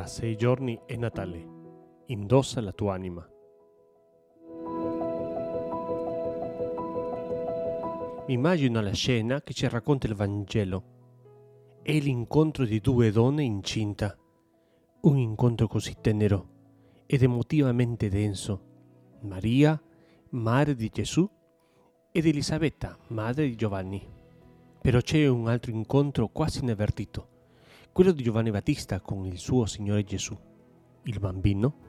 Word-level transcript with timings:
Tra 0.00 0.08
sei 0.08 0.34
giorni 0.34 0.80
è 0.86 0.96
Natale. 0.96 1.46
Indossa 2.06 2.62
la 2.62 2.72
tua 2.72 2.94
anima. 2.94 3.22
Immagino 8.28 8.80
la 8.80 8.94
scena 8.94 9.42
che 9.42 9.52
ci 9.52 9.68
racconta 9.68 10.06
il 10.06 10.14
Vangelo. 10.14 10.84
È 11.82 11.92
l'incontro 11.98 12.64
di 12.64 12.80
due 12.80 13.10
donne 13.10 13.42
incinta. 13.42 14.16
Un 15.02 15.18
incontro 15.18 15.66
così 15.68 15.94
tenero 16.00 17.02
ed 17.04 17.22
emotivamente 17.22 18.08
denso. 18.08 19.18
Maria, 19.20 19.78
madre 20.30 20.76
di 20.76 20.88
Gesù, 20.88 21.28
ed 22.10 22.24
Elisabetta, 22.24 22.96
madre 23.08 23.48
di 23.48 23.54
Giovanni. 23.54 24.02
Però 24.80 24.98
c'è 24.98 25.26
un 25.26 25.46
altro 25.46 25.72
incontro 25.72 26.28
quasi 26.28 26.60
inavvertito 26.62 27.30
quello 27.92 28.12
di 28.12 28.22
Giovanni 28.22 28.50
Battista 28.50 29.00
con 29.00 29.26
il 29.26 29.38
suo 29.38 29.66
Signore 29.66 30.04
Gesù. 30.04 30.36
Il 31.02 31.18
bambino 31.18 31.88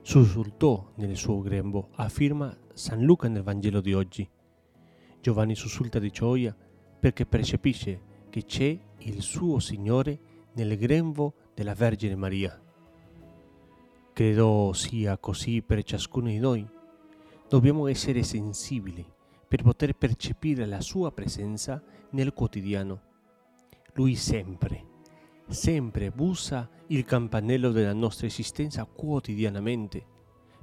sussultò 0.00 0.92
nel 0.96 1.16
suo 1.16 1.40
grembo, 1.40 1.90
afferma 1.96 2.56
San 2.72 3.02
Luca 3.02 3.28
nel 3.28 3.42
Vangelo 3.42 3.80
di 3.80 3.92
oggi. 3.92 4.28
Giovanni 5.20 5.54
sussulta 5.54 5.98
di 5.98 6.10
gioia 6.10 6.56
perché 6.98 7.26
percepisce 7.26 8.00
che 8.30 8.44
c'è 8.44 8.78
il 8.98 9.20
suo 9.20 9.58
Signore 9.58 10.18
nel 10.54 10.76
grembo 10.78 11.34
della 11.54 11.74
Vergine 11.74 12.16
Maria. 12.16 12.60
Credo 14.14 14.72
sia 14.72 15.18
così 15.18 15.62
per 15.62 15.82
ciascuno 15.82 16.28
di 16.28 16.38
noi. 16.38 16.66
Dobbiamo 17.48 17.86
essere 17.88 18.22
sensibili 18.22 19.06
per 19.46 19.62
poter 19.62 19.94
percepire 19.94 20.64
la 20.64 20.80
sua 20.80 21.12
presenza 21.12 21.82
nel 22.10 22.32
quotidiano. 22.32 23.00
Lui 23.94 24.16
sempre, 24.16 24.81
sempre 25.52 26.10
bussa 26.10 26.68
il 26.88 27.04
campanello 27.04 27.70
della 27.70 27.92
nostra 27.92 28.26
esistenza 28.26 28.84
quotidianamente, 28.84 30.04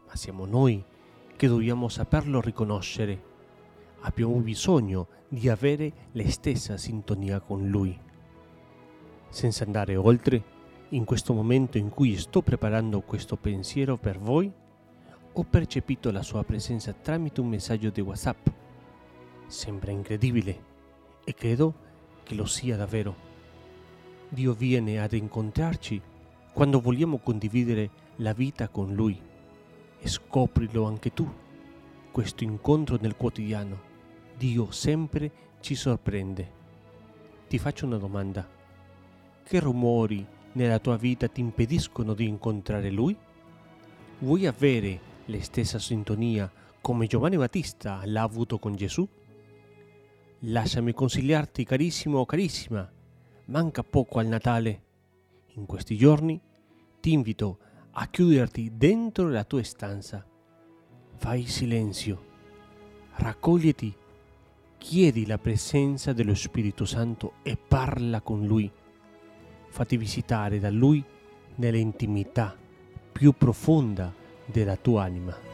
ma 0.05 0.15
siamo 0.15 0.45
noi 0.45 0.83
che 1.35 1.47
dobbiamo 1.47 1.87
saperlo 1.87 2.41
riconoscere. 2.41 3.27
Abbiamo 4.01 4.35
bisogno 4.35 5.07
di 5.27 5.49
avere 5.49 5.91
la 6.13 6.27
stessa 6.29 6.77
sintonia 6.77 7.39
con 7.39 7.69
Lui. 7.69 7.97
Senza 9.29 9.63
andare 9.63 9.95
oltre, 9.95 10.43
in 10.89 11.05
questo 11.05 11.33
momento 11.33 11.77
in 11.77 11.89
cui 11.89 12.17
sto 12.17 12.41
preparando 12.41 13.01
questo 13.01 13.35
pensiero 13.35 13.97
per 13.97 14.19
voi, 14.19 14.51
ho 15.31 15.43
percepito 15.43 16.11
la 16.11 16.23
sua 16.23 16.43
presenza 16.43 16.93
tramite 16.93 17.41
un 17.41 17.47
messaggio 17.47 17.89
di 17.89 18.01
WhatsApp. 18.01 18.47
Sembra 19.47 19.91
incredibile 19.91 20.63
e 21.23 21.33
credo 21.33 21.73
che 22.23 22.35
lo 22.35 22.45
sia 22.45 22.75
davvero. 22.75 23.28
Dio 24.29 24.53
viene 24.53 25.01
ad 25.01 25.13
incontrarci 25.13 25.99
quando 26.53 26.79
vogliamo 26.79 27.17
condividere 27.17 27.89
la 28.17 28.33
vita 28.33 28.67
con 28.69 28.93
Lui. 28.93 29.19
E 29.99 30.07
scoprilo 30.07 30.85
anche 30.85 31.11
tu, 31.13 31.27
questo 32.11 32.43
incontro 32.43 32.97
nel 33.01 33.15
quotidiano. 33.15 33.87
Dio 34.37 34.69
sempre 34.71 35.31
ci 35.61 35.73
sorprende. 35.73 36.57
Ti 37.47 37.57
faccio 37.57 37.87
una 37.87 37.97
domanda. 37.97 38.47
Che 39.43 39.59
rumori 39.59 40.25
nella 40.51 40.79
tua 40.79 40.95
vita 40.95 41.27
ti 41.27 41.41
impediscono 41.41 42.13
di 42.13 42.27
incontrare 42.27 42.91
Lui? 42.91 43.17
Vuoi 44.19 44.45
avere 44.45 44.99
la 45.25 45.41
stessa 45.41 45.79
sintonia 45.79 46.51
come 46.81 47.07
Giovanni 47.07 47.35
Battista 47.35 48.01
l'ha 48.05 48.21
avuto 48.21 48.59
con 48.59 48.75
Gesù? 48.75 49.07
Lasciami 50.43 50.93
consigliarti, 50.93 51.65
carissimo 51.65 52.19
o 52.19 52.25
carissima, 52.25 52.89
manca 53.49 53.83
poco 53.83 54.19
al 54.19 54.27
Natale. 54.27 54.83
In 55.55 55.65
questi 55.65 55.97
giorni 55.97 56.39
ti 56.99 57.11
invito 57.11 57.57
a 57.91 58.07
chiuderti 58.07 58.73
dentro 58.75 59.27
la 59.27 59.43
tua 59.43 59.63
stanza. 59.63 60.25
Fai 61.15 61.45
silenzio, 61.45 62.25
raccogliti, 63.15 63.93
chiedi 64.77 65.25
la 65.25 65.37
presenza 65.37 66.13
dello 66.13 66.35
Spirito 66.35 66.85
Santo 66.85 67.33
e 67.43 67.57
parla 67.57 68.21
con 68.21 68.45
Lui. 68.45 68.71
Fatti 69.67 69.97
visitare 69.97 70.59
da 70.59 70.69
Lui 70.69 71.03
nell'intimità 71.55 72.55
più 73.11 73.33
profonda 73.33 74.13
della 74.45 74.77
tua 74.77 75.03
anima. 75.03 75.48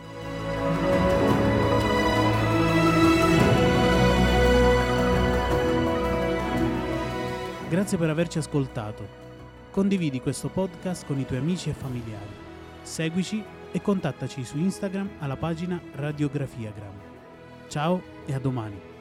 Grazie 7.68 7.98
per 7.98 8.10
averci 8.10 8.38
ascoltato. 8.38 9.24
Condividi 9.72 10.22
questo 10.22 10.50
podcast 10.50 11.04
con 11.06 11.18
i 11.18 11.26
tuoi 11.26 11.40
amici 11.40 11.70
e 11.72 11.74
familiari. 11.74 12.44
Seguici 12.84 13.44
e 13.72 13.82
contattaci 13.82 14.46
su 14.46 14.58
Instagram 14.58 15.10
alla 15.18 15.36
pagina 15.36 15.82
Radiografiagram. 15.96 16.94
Ciao 17.68 18.02
e 18.28 18.36
a 18.36 18.40
domani. 18.40 18.95